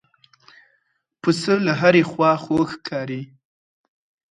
پسه 1.21 1.53
له 1.65 1.73
هرې 1.81 2.03
خوا 2.09 2.31
خوږ 2.43 2.69
ښکاري. 2.75 3.21